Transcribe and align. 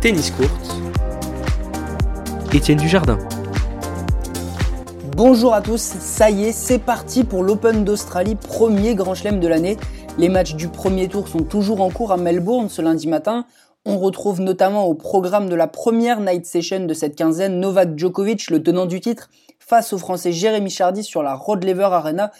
Tennis 0.00 0.30
Court, 0.30 0.46
Étienne 2.52 2.78
Dujardin. 2.78 3.18
Bonjour 5.16 5.54
à 5.54 5.60
tous, 5.60 5.80
ça 5.80 6.30
y 6.30 6.44
est, 6.44 6.52
c'est 6.52 6.78
parti 6.78 7.24
pour 7.24 7.42
l'Open 7.42 7.82
d'Australie, 7.82 8.36
premier 8.36 8.94
grand 8.94 9.16
chelem 9.16 9.40
de 9.40 9.48
l'année. 9.48 9.76
Les 10.16 10.28
matchs 10.28 10.54
du 10.54 10.68
premier 10.68 11.08
tour 11.08 11.26
sont 11.26 11.42
toujours 11.42 11.80
en 11.80 11.90
cours 11.90 12.12
à 12.12 12.16
Melbourne 12.16 12.68
ce 12.68 12.80
lundi 12.80 13.08
matin. 13.08 13.44
On 13.86 13.98
retrouve 13.98 14.40
notamment 14.40 14.84
au 14.84 14.94
programme 14.94 15.48
de 15.48 15.56
la 15.56 15.66
première 15.66 16.20
night 16.20 16.46
session 16.46 16.86
de 16.86 16.94
cette 16.94 17.16
quinzaine 17.16 17.58
Novak 17.58 17.98
Djokovic, 17.98 18.50
le 18.50 18.62
tenant 18.62 18.86
du 18.86 19.00
titre, 19.00 19.30
face 19.58 19.92
au 19.92 19.98
français 19.98 20.30
Jérémy 20.30 20.70
Chardy 20.70 21.02
sur 21.02 21.24
la 21.24 21.34
Rod 21.34 21.64
Laver 21.64 21.88
Arena 21.90 22.30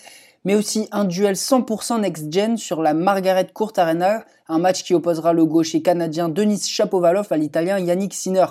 mais 0.48 0.54
aussi 0.54 0.88
un 0.92 1.04
duel 1.04 1.34
100% 1.34 2.00
next-gen 2.00 2.56
sur 2.56 2.80
la 2.80 2.94
Margaret 2.94 3.48
Court 3.52 3.74
Arena, 3.76 4.24
un 4.48 4.58
match 4.58 4.82
qui 4.82 4.94
opposera 4.94 5.34
le 5.34 5.44
gaucher 5.44 5.82
canadien 5.82 6.30
Denis 6.30 6.62
Shapovalov 6.66 7.26
à 7.29 7.36
l'italien 7.36 7.79
Yannick 7.79 8.14
Sinner. 8.14 8.46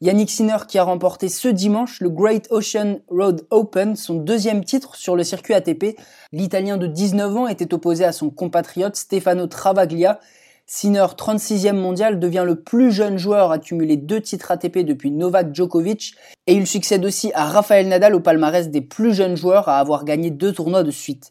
Yannick 0.00 0.30
Sinner 0.30 0.56
qui 0.66 0.78
a 0.78 0.84
remporté 0.84 1.28
ce 1.28 1.48
dimanche 1.48 2.00
le 2.00 2.08
Great 2.08 2.48
Ocean 2.50 3.00
Road 3.10 3.46
Open, 3.50 3.96
son 3.96 4.14
deuxième 4.14 4.64
titre 4.64 4.96
sur 4.96 5.14
le 5.14 5.24
circuit 5.24 5.52
ATP. 5.52 5.98
L'Italien 6.32 6.78
de 6.78 6.86
19 6.86 7.36
ans 7.36 7.48
était 7.48 7.74
opposé 7.74 8.06
à 8.06 8.12
son 8.12 8.30
compatriote 8.30 8.96
Stefano 8.96 9.46
Travaglia, 9.46 10.20
Sinner, 10.68 11.06
36e 11.16 11.74
mondial, 11.74 12.18
devient 12.18 12.42
le 12.44 12.56
plus 12.56 12.90
jeune 12.90 13.18
joueur 13.18 13.52
à 13.52 13.60
cumuler 13.60 13.96
deux 13.96 14.20
titres 14.20 14.50
ATP 14.50 14.78
depuis 14.78 15.12
Novak 15.12 15.54
Djokovic 15.54 16.16
et 16.48 16.54
il 16.54 16.66
succède 16.66 17.04
aussi 17.04 17.30
à 17.34 17.44
Rafael 17.44 17.86
Nadal 17.86 18.16
au 18.16 18.20
palmarès 18.20 18.68
des 18.68 18.80
plus 18.80 19.14
jeunes 19.14 19.36
joueurs 19.36 19.68
à 19.68 19.78
avoir 19.78 20.04
gagné 20.04 20.32
deux 20.32 20.52
tournois 20.52 20.82
de 20.82 20.90
suite. 20.90 21.30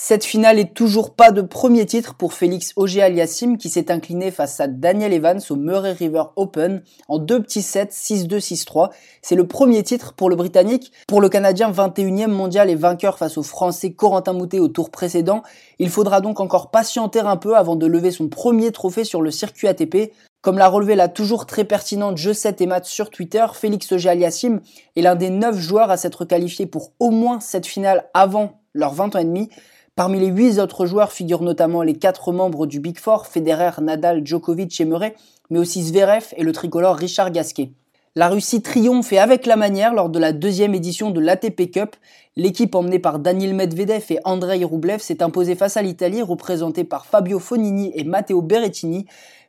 Cette 0.00 0.24
finale 0.24 0.60
est 0.60 0.74
toujours 0.74 1.12
pas 1.12 1.32
de 1.32 1.42
premier 1.42 1.84
titre 1.84 2.14
pour 2.14 2.32
Félix 2.32 2.72
Auger-Aliassime 2.76 3.58
qui 3.58 3.68
s'est 3.68 3.90
incliné 3.90 4.30
face 4.30 4.60
à 4.60 4.68
Daniel 4.68 5.12
Evans 5.12 5.40
au 5.50 5.56
Murray 5.56 5.90
River 5.90 6.22
Open 6.36 6.84
en 7.08 7.18
deux 7.18 7.42
petits 7.42 7.62
sets 7.62 7.88
6-2, 7.90 8.38
6-3. 8.38 8.90
C'est 9.22 9.34
le 9.34 9.48
premier 9.48 9.82
titre 9.82 10.14
pour 10.14 10.30
le 10.30 10.36
Britannique. 10.36 10.92
Pour 11.08 11.20
le 11.20 11.28
Canadien 11.28 11.72
21e 11.72 12.28
mondial 12.28 12.70
et 12.70 12.76
vainqueur 12.76 13.18
face 13.18 13.38
au 13.38 13.42
Français 13.42 13.92
Corentin 13.92 14.34
Moutet 14.34 14.60
au 14.60 14.68
tour 14.68 14.90
précédent, 14.90 15.42
il 15.80 15.90
faudra 15.90 16.20
donc 16.20 16.38
encore 16.38 16.70
patienter 16.70 17.18
un 17.18 17.36
peu 17.36 17.56
avant 17.56 17.74
de 17.74 17.86
lever 17.86 18.12
son 18.12 18.28
premier 18.28 18.70
trophée 18.70 19.02
sur 19.02 19.20
le 19.20 19.32
circuit 19.32 19.66
ATP. 19.66 20.12
Comme 20.42 20.58
l'a 20.58 20.68
relevé 20.68 20.94
la 20.94 21.08
toujours 21.08 21.44
très 21.44 21.64
pertinente 21.64 22.18
Je 22.18 22.32
7 22.32 22.60
et 22.60 22.66
Math 22.66 22.84
sur 22.84 23.10
Twitter, 23.10 23.44
Félix 23.52 23.90
Auger-Aliassime 23.90 24.60
est 24.94 25.02
l'un 25.02 25.16
des 25.16 25.30
9 25.30 25.58
joueurs 25.58 25.90
à 25.90 25.96
s'être 25.96 26.24
qualifié 26.24 26.66
pour 26.66 26.92
au 27.00 27.10
moins 27.10 27.40
cette 27.40 27.66
finale 27.66 28.08
avant 28.14 28.60
leurs 28.74 28.94
20 28.94 29.16
ans 29.16 29.18
et 29.18 29.24
demi. 29.24 29.50
Parmi 29.98 30.20
les 30.20 30.28
huit 30.28 30.60
autres 30.60 30.86
joueurs 30.86 31.10
figurent 31.10 31.42
notamment 31.42 31.82
les 31.82 31.94
quatre 31.94 32.30
membres 32.30 32.66
du 32.66 32.78
Big 32.78 33.00
Four, 33.00 33.26
Federer, 33.26 33.82
Nadal, 33.82 34.24
Djokovic 34.24 34.80
et 34.80 34.84
Murray, 34.84 35.16
mais 35.50 35.58
aussi 35.58 35.82
Zverev 35.82 36.26
et 36.36 36.44
le 36.44 36.52
tricolore 36.52 36.94
Richard 36.94 37.32
Gasquet. 37.32 37.72
La 38.14 38.28
Russie 38.28 38.62
triomphe 38.62 39.12
et 39.12 39.18
avec 39.18 39.44
la 39.44 39.56
manière 39.56 39.92
lors 39.94 40.08
de 40.08 40.20
la 40.20 40.30
deuxième 40.30 40.72
édition 40.72 41.10
de 41.10 41.18
l'ATP 41.18 41.72
Cup. 41.72 41.96
L'équipe 42.36 42.76
emmenée 42.76 43.00
par 43.00 43.18
Daniel 43.18 43.54
Medvedev 43.56 44.04
et 44.10 44.20
Andrei 44.22 44.64
Rublev 44.64 45.00
s'est 45.00 45.20
imposée 45.20 45.56
face 45.56 45.76
à 45.76 45.82
l'Italie, 45.82 46.22
représentée 46.22 46.84
par 46.84 47.04
Fabio 47.04 47.40
Fonini 47.40 47.90
et 47.96 48.04
Matteo 48.04 48.40
Berrettini. 48.40 49.06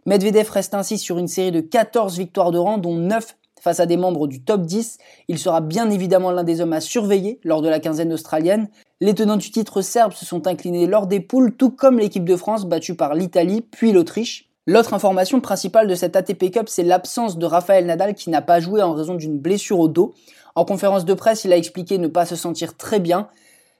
Medvedev 0.08 0.50
reste 0.50 0.73
ainsi 0.73 0.97
sur 0.97 1.20
une 1.20 1.27
série 1.27 1.52
de 1.52 1.61
14 1.61 2.17
victoires 2.17 2.50
de 2.50 2.58
rang, 2.58 2.80
dont 2.80 2.95
9 2.95 3.38
face 3.60 3.80
à 3.80 3.86
des 3.86 3.98
membres 3.98 4.28
du 4.28 4.44
top 4.44 4.62
10. 4.62 4.98
Il 5.28 5.38
sera 5.38 5.62
bien 5.62 5.90
évidemment 5.90 6.32
l'un 6.32 6.44
des 6.44 6.62
hommes 6.62 6.74
à 6.74 6.82
surveiller 6.82 7.40
lors 7.44 7.62
de 7.62 7.70
la 7.70 7.80
quinzaine 7.80 8.14
australienne. 8.14 8.70
Les 9.02 9.14
tenants 9.14 9.38
du 9.38 9.52
titre 9.52 9.82
serbe 9.82 10.14
se 10.14 10.26
sont 10.26 10.48
inclinés 10.48 10.88
lors 10.88 11.08
des 11.08 11.20
poules, 11.20 11.56
tout 11.56 11.70
comme 11.72 12.00
l'équipe 12.00 12.26
de 12.26 12.36
France 12.36 12.66
battue 12.66 12.96
par 12.96 13.16
l'Italie 13.16 13.62
puis 13.62 13.92
l'Autriche. 13.92 14.50
L'autre 14.68 14.94
information 14.94 15.42
principale 15.42 15.88
de 15.88 15.96
cette 15.96 16.16
ATP 16.16 16.52
Cup, 16.52 16.70
c'est 16.70 16.84
l'absence 16.84 17.38
de 17.38 17.46
Rafael 17.46 17.86
Nadal 17.86 18.14
qui 18.14 18.30
n'a 18.30 18.42
pas 18.42 18.60
joué 18.60 18.82
en 18.82 18.94
raison 18.94 19.16
d'une 19.16 19.40
blessure 19.40 19.80
au 19.80 19.88
dos. 19.88 20.14
En 20.54 20.66
conférence 20.66 21.06
de 21.06 21.14
presse, 21.14 21.44
il 21.44 21.54
a 21.54 21.58
expliqué 21.58 21.98
ne 21.98 22.08
pas 22.08 22.26
se 22.26 22.36
sentir 22.36 22.78
très 22.78 23.00
bien. 23.00 23.30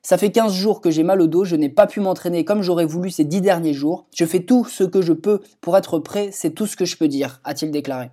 Ça 0.02 0.18
fait 0.18 0.32
15 0.32 0.53
jours 0.53 0.80
que 0.82 0.90
j'ai 0.90 1.03
mal 1.03 1.22
au 1.22 1.28
dos, 1.28 1.44
je 1.44 1.58
n'ai 1.58 1.70
pas 1.70 1.86
pu 1.86 2.00
m'entraîner 2.00 2.46
comme 2.46 2.62
j'aurais 2.62 2.86
voulu 2.86 3.12
ces 3.12 3.26
10 3.26 3.42
derniers 3.42 3.74
jours. 3.74 4.06
Je 4.16 4.26
fais 4.26 4.40
tout 4.40 4.66
ce 4.66 4.84
que 4.84 5.02
je 5.02 5.14
peux 5.14 5.42
pour 5.62 5.76
être 5.78 6.00
prêt, 6.00 6.30
c'est 6.32 6.52
tout 6.52 6.66
ce 6.66 6.78
que 6.78 6.86
je 6.86 6.98
peux 6.98 7.09
dire, 7.09 7.42
a-t-il 7.44 7.72
déclaré. 7.72 8.09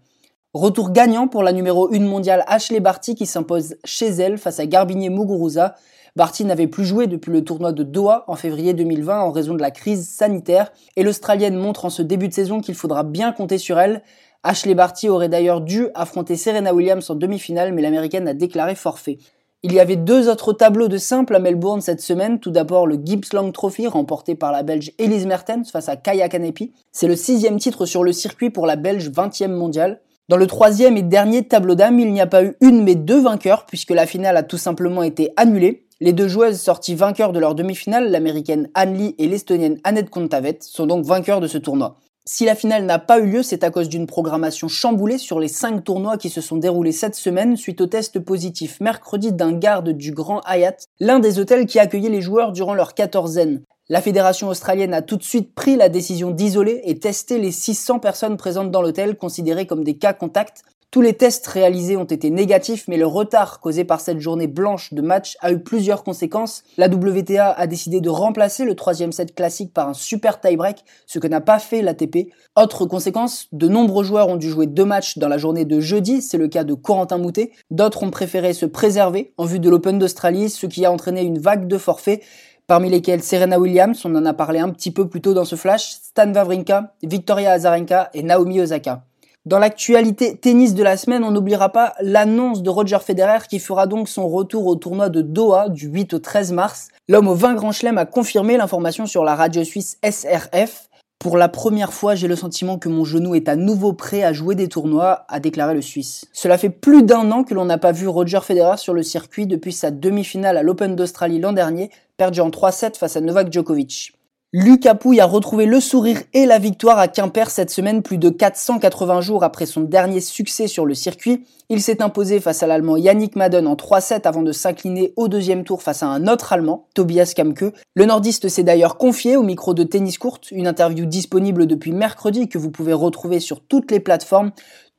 Retour 0.56 0.90
gagnant 0.90 1.28
pour 1.28 1.42
la 1.42 1.52
numéro 1.52 1.92
1 1.92 2.00
mondiale 2.00 2.42
Ashley 2.46 2.80
Barty 2.80 3.14
qui 3.14 3.26
s'impose 3.26 3.76
chez 3.84 4.06
elle 4.06 4.38
face 4.38 4.58
à 4.58 4.64
Garbinier 4.64 5.10
Muguruza. 5.10 5.74
Barty 6.16 6.46
n'avait 6.46 6.66
plus 6.66 6.86
joué 6.86 7.06
depuis 7.06 7.30
le 7.30 7.44
tournoi 7.44 7.72
de 7.72 7.82
Doha 7.82 8.24
en 8.26 8.36
février 8.36 8.72
2020 8.72 9.20
en 9.20 9.32
raison 9.32 9.52
de 9.52 9.60
la 9.60 9.70
crise 9.70 10.08
sanitaire 10.08 10.72
et 10.96 11.02
l'Australienne 11.02 11.56
montre 11.56 11.84
en 11.84 11.90
ce 11.90 12.00
début 12.00 12.28
de 12.28 12.32
saison 12.32 12.62
qu'il 12.62 12.74
faudra 12.74 13.02
bien 13.02 13.32
compter 13.32 13.58
sur 13.58 13.78
elle. 13.78 14.02
Ashley 14.44 14.74
Barty 14.74 15.10
aurait 15.10 15.28
d'ailleurs 15.28 15.60
dû 15.60 15.88
affronter 15.94 16.36
Serena 16.36 16.72
Williams 16.72 17.10
en 17.10 17.16
demi-finale 17.16 17.74
mais 17.74 17.82
l'américaine 17.82 18.26
a 18.26 18.32
déclaré 18.32 18.74
forfait. 18.76 19.18
Il 19.62 19.74
y 19.74 19.78
avait 19.78 19.96
deux 19.96 20.30
autres 20.30 20.54
tableaux 20.54 20.88
de 20.88 20.96
simple 20.96 21.36
à 21.36 21.38
Melbourne 21.38 21.82
cette 21.82 22.00
semaine. 22.00 22.40
Tout 22.40 22.50
d'abord 22.50 22.86
le 22.86 22.98
Gibbs 23.04 23.34
Long 23.34 23.52
Trophy 23.52 23.88
remporté 23.88 24.34
par 24.34 24.52
la 24.52 24.62
Belge 24.62 24.92
Elise 24.98 25.26
Mertens 25.26 25.70
face 25.70 25.90
à 25.90 25.96
Kaya 25.96 26.30
Kanepi. 26.30 26.72
C'est 26.92 27.08
le 27.08 27.16
sixième 27.16 27.58
titre 27.58 27.84
sur 27.84 28.02
le 28.02 28.12
circuit 28.12 28.48
pour 28.48 28.66
la 28.66 28.76
Belge 28.76 29.10
20e 29.10 29.48
mondiale. 29.48 30.00
Dans 30.28 30.36
le 30.36 30.48
troisième 30.48 30.96
et 30.96 31.02
dernier 31.02 31.46
tableau 31.46 31.76
d'âme, 31.76 32.00
il 32.00 32.12
n'y 32.12 32.20
a 32.20 32.26
pas 32.26 32.42
eu 32.42 32.56
une 32.60 32.82
mais 32.82 32.96
deux 32.96 33.20
vainqueurs 33.20 33.64
puisque 33.64 33.92
la 33.92 34.06
finale 34.06 34.36
a 34.36 34.42
tout 34.42 34.58
simplement 34.58 35.04
été 35.04 35.32
annulée. 35.36 35.86
Les 36.00 36.12
deux 36.12 36.26
joueuses 36.26 36.60
sorties 36.60 36.96
vainqueurs 36.96 37.32
de 37.32 37.38
leur 37.38 37.54
demi-finale, 37.54 38.10
l'américaine 38.10 38.68
Anne 38.74 38.94
Lee 38.94 39.14
et 39.18 39.28
l'estonienne 39.28 39.78
Annette 39.84 40.10
Kontavet, 40.10 40.58
sont 40.62 40.86
donc 40.86 41.04
vainqueurs 41.04 41.38
de 41.38 41.46
ce 41.46 41.58
tournoi. 41.58 41.94
Si 42.24 42.44
la 42.44 42.56
finale 42.56 42.86
n'a 42.86 42.98
pas 42.98 43.20
eu 43.20 43.26
lieu, 43.26 43.44
c'est 43.44 43.62
à 43.62 43.70
cause 43.70 43.88
d'une 43.88 44.08
programmation 44.08 44.66
chamboulée 44.66 45.18
sur 45.18 45.38
les 45.38 45.46
cinq 45.46 45.84
tournois 45.84 46.16
qui 46.16 46.28
se 46.28 46.40
sont 46.40 46.56
déroulés 46.56 46.90
cette 46.90 47.14
semaine 47.14 47.56
suite 47.56 47.80
au 47.80 47.86
test 47.86 48.18
positif 48.18 48.80
mercredi 48.80 49.30
d'un 49.30 49.52
garde 49.52 49.90
du 49.90 50.10
Grand 50.10 50.40
Hyatt, 50.44 50.86
l'un 50.98 51.20
des 51.20 51.38
hôtels 51.38 51.66
qui 51.66 51.78
accueillait 51.78 52.10
les 52.10 52.20
joueurs 52.20 52.50
durant 52.50 52.74
leur 52.74 52.94
quatorzaine. 52.94 53.62
La 53.88 54.02
fédération 54.02 54.48
australienne 54.48 54.94
a 54.94 55.02
tout 55.02 55.16
de 55.16 55.22
suite 55.22 55.54
pris 55.54 55.76
la 55.76 55.88
décision 55.88 56.32
d'isoler 56.32 56.80
et 56.84 56.98
tester 56.98 57.38
les 57.38 57.52
600 57.52 58.00
personnes 58.00 58.36
présentes 58.36 58.72
dans 58.72 58.82
l'hôtel 58.82 59.16
considérées 59.16 59.68
comme 59.68 59.84
des 59.84 59.96
cas 59.96 60.12
contacts 60.12 60.64
tous 60.96 61.02
les 61.02 61.14
tests 61.14 61.46
réalisés 61.48 61.96
ont 61.96 62.04
été 62.04 62.30
négatifs, 62.30 62.86
mais 62.88 62.96
le 62.96 63.06
retard 63.06 63.60
causé 63.60 63.84
par 63.84 64.00
cette 64.00 64.20
journée 64.20 64.46
blanche 64.46 64.94
de 64.94 65.02
match 65.02 65.36
a 65.40 65.52
eu 65.52 65.58
plusieurs 65.58 66.04
conséquences. 66.04 66.62
La 66.78 66.86
WTA 66.86 67.50
a 67.50 67.66
décidé 67.66 68.00
de 68.00 68.08
remplacer 68.08 68.64
le 68.64 68.74
troisième 68.74 69.12
set 69.12 69.34
classique 69.34 69.74
par 69.74 69.88
un 69.88 69.94
super 69.94 70.40
tie-break, 70.40 70.84
ce 71.06 71.18
que 71.18 71.26
n'a 71.26 71.42
pas 71.42 71.58
fait 71.58 71.82
l'ATP. 71.82 72.32
Autre 72.56 72.86
conséquence, 72.86 73.48
de 73.52 73.68
nombreux 73.68 74.04
joueurs 74.04 74.28
ont 74.28 74.36
dû 74.36 74.48
jouer 74.48 74.66
deux 74.66 74.86
matchs 74.86 75.18
dans 75.18 75.28
la 75.28 75.36
journée 75.38 75.66
de 75.66 75.80
jeudi, 75.80 76.22
c'est 76.22 76.38
le 76.38 76.48
cas 76.48 76.64
de 76.64 76.72
Corentin 76.72 77.18
Moutet. 77.18 77.50
D'autres 77.70 78.02
ont 78.04 78.10
préféré 78.10 78.54
se 78.54 78.64
préserver 78.64 79.34
en 79.36 79.44
vue 79.44 79.60
de 79.60 79.68
l'Open 79.68 79.98
d'Australie, 79.98 80.48
ce 80.48 80.66
qui 80.66 80.86
a 80.86 80.92
entraîné 80.92 81.22
une 81.22 81.38
vague 81.38 81.66
de 81.66 81.78
forfaits 81.78 82.22
parmi 82.66 82.90
lesquels 82.90 83.22
Serena 83.22 83.58
Williams, 83.58 84.04
on 84.04 84.14
en 84.14 84.26
a 84.26 84.32
parlé 84.32 84.58
un 84.58 84.70
petit 84.70 84.90
peu 84.90 85.08
plus 85.08 85.20
tôt 85.20 85.34
dans 85.34 85.44
ce 85.44 85.56
flash, 85.56 85.98
Stan 86.02 86.32
Wawrinka, 86.32 86.94
Victoria 87.02 87.52
Azarenka 87.52 88.10
et 88.12 88.22
Naomi 88.22 88.60
Osaka. 88.60 89.04
Dans 89.44 89.60
l'actualité 89.60 90.36
tennis 90.36 90.74
de 90.74 90.82
la 90.82 90.96
semaine, 90.96 91.22
on 91.22 91.30
n'oubliera 91.30 91.68
pas 91.68 91.94
l'annonce 92.00 92.62
de 92.62 92.70
Roger 92.70 92.98
Federer 92.98 93.46
qui 93.48 93.60
fera 93.60 93.86
donc 93.86 94.08
son 94.08 94.28
retour 94.28 94.66
au 94.66 94.74
tournoi 94.74 95.08
de 95.08 95.22
Doha 95.22 95.68
du 95.68 95.86
8 95.86 96.14
au 96.14 96.18
13 96.18 96.50
mars. 96.50 96.88
L'homme 97.08 97.28
au 97.28 97.34
20 97.34 97.54
Grand 97.54 97.70
Chelem 97.70 97.96
a 97.96 98.06
confirmé 98.06 98.56
l'information 98.56 99.06
sur 99.06 99.22
la 99.22 99.36
radio 99.36 99.62
suisse 99.62 99.98
SRF. 100.02 100.88
Pour 101.18 101.38
la 101.38 101.48
première 101.48 101.92
fois, 101.92 102.14
j'ai 102.14 102.28
le 102.28 102.36
sentiment 102.36 102.78
que 102.78 102.88
mon 102.88 103.04
genou 103.04 103.34
est 103.34 103.48
à 103.48 103.56
nouveau 103.56 103.92
prêt 103.92 104.22
à 104.22 104.32
jouer 104.32 104.54
des 104.54 104.68
tournois, 104.68 105.24
a 105.28 105.40
déclaré 105.40 105.74
le 105.74 105.80
Suisse. 105.80 106.26
Cela 106.32 106.58
fait 106.58 106.70
plus 106.70 107.02
d'un 107.02 107.30
an 107.32 107.42
que 107.42 107.54
l'on 107.54 107.64
n'a 107.64 107.78
pas 107.78 107.92
vu 107.92 108.06
Roger 108.06 108.40
Federer 108.42 108.76
sur 108.76 108.92
le 108.92 109.02
circuit 109.02 109.46
depuis 109.46 109.72
sa 109.72 109.90
demi-finale 109.90 110.56
à 110.56 110.62
l'Open 110.62 110.94
d'Australie 110.94 111.40
l'an 111.40 111.52
dernier, 111.52 111.90
perdu 112.16 112.40
en 112.40 112.50
3-7 112.50 112.98
face 112.98 113.16
à 113.16 113.20
Novak 113.20 113.52
Djokovic. 113.52 114.15
Lucas 114.58 114.94
Pouille 114.94 115.20
a 115.20 115.26
retrouvé 115.26 115.66
le 115.66 115.80
sourire 115.80 116.22
et 116.32 116.46
la 116.46 116.58
victoire 116.58 116.98
à 116.98 117.08
Quimper 117.08 117.50
cette 117.50 117.68
semaine, 117.68 118.00
plus 118.00 118.16
de 118.16 118.30
480 118.30 119.20
jours 119.20 119.44
après 119.44 119.66
son 119.66 119.82
dernier 119.82 120.20
succès 120.20 120.66
sur 120.66 120.86
le 120.86 120.94
circuit. 120.94 121.44
Il 121.68 121.82
s'est 121.82 122.00
imposé 122.00 122.40
face 122.40 122.62
à 122.62 122.66
l'Allemand 122.66 122.96
Yannick 122.96 123.36
Madden 123.36 123.66
en 123.66 123.74
3-7 123.74 124.22
avant 124.24 124.40
de 124.40 124.52
s'incliner 124.52 125.12
au 125.16 125.28
deuxième 125.28 125.62
tour 125.62 125.82
face 125.82 126.02
à 126.02 126.06
un 126.06 126.26
autre 126.26 126.54
Allemand, 126.54 126.86
Tobias 126.94 127.34
Kamke. 127.36 127.74
Le 127.94 128.04
nordiste 128.06 128.48
s'est 128.48 128.62
d'ailleurs 128.62 128.96
confié 128.96 129.36
au 129.36 129.42
micro 129.42 129.74
de 129.74 129.82
Tennis 129.82 130.16
Court, 130.16 130.40
une 130.50 130.66
interview 130.66 131.04
disponible 131.04 131.66
depuis 131.66 131.92
mercredi 131.92 132.48
que 132.48 132.56
vous 132.56 132.70
pouvez 132.70 132.94
retrouver 132.94 133.40
sur 133.40 133.60
toutes 133.60 133.90
les 133.90 134.00
plateformes 134.00 134.52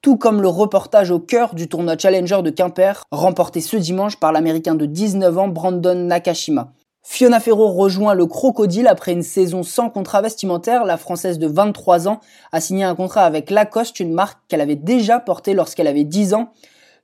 tout 0.03 0.17
comme 0.17 0.43
le 0.43 0.47
reportage 0.47 1.09
au 1.09 1.19
cœur 1.19 1.55
du 1.55 1.67
tournoi 1.67 1.97
Challenger 1.97 2.43
de 2.43 2.51
Quimper, 2.51 3.01
remporté 3.09 3.59
ce 3.61 3.77
dimanche 3.77 4.19
par 4.19 4.31
l'Américain 4.31 4.75
de 4.75 4.85
19 4.85 5.35
ans 5.39 5.47
Brandon 5.47 5.95
Nakashima. 5.95 6.71
Fiona 7.09 7.39
Ferro 7.39 7.71
rejoint 7.71 8.13
le 8.13 8.25
Crocodile 8.25 8.85
après 8.85 9.13
une 9.13 9.23
saison 9.23 9.63
sans 9.63 9.89
contrat 9.89 10.21
vestimentaire. 10.21 10.83
La 10.83 10.97
Française 10.97 11.39
de 11.39 11.47
23 11.47 12.09
ans 12.09 12.19
a 12.51 12.59
signé 12.59 12.83
un 12.83 12.95
contrat 12.95 13.23
avec 13.23 13.49
Lacoste, 13.49 14.01
une 14.01 14.13
marque 14.13 14.37
qu'elle 14.49 14.59
avait 14.59 14.75
déjà 14.75 15.19
portée 15.19 15.53
lorsqu'elle 15.53 15.87
avait 15.87 16.03
10 16.03 16.33
ans. 16.33 16.51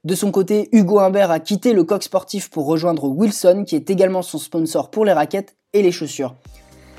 De 0.04 0.14
son 0.14 0.30
côté, 0.30 0.68
Hugo 0.74 1.00
Humbert 1.00 1.32
a 1.32 1.40
quitté 1.40 1.72
le 1.72 1.86
coq 1.86 2.04
sportif 2.04 2.50
pour 2.50 2.66
rejoindre 2.66 3.06
Wilson, 3.08 3.64
qui 3.66 3.78
est 3.78 3.90
également 3.90 4.22
son 4.22 4.40
sponsor 4.40 4.92
pour 4.92 5.06
les 5.06 5.14
raquettes 5.14 5.56
et 5.72 5.82
les 5.82 5.94
chaussures. 5.94 6.36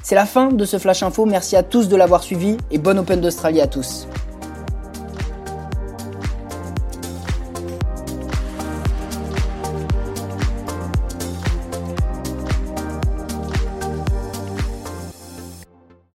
C'est 0.02 0.14
la 0.14 0.26
fin 0.26 0.48
de 0.48 0.64
ce 0.64 0.78
Flash 0.78 1.02
Info, 1.02 1.26
merci 1.26 1.56
à 1.56 1.62
tous 1.62 1.88
de 1.88 1.96
l'avoir 1.96 2.22
suivi 2.22 2.56
et 2.70 2.78
bonne 2.78 2.98
Open 2.98 3.20
d'Australie 3.20 3.60
à 3.60 3.66
tous. 3.66 4.08